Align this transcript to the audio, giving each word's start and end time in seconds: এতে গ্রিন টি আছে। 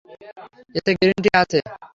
এতে 0.75 0.91
গ্রিন 0.97 1.19
টি 1.23 1.29
আছে। 1.41 1.59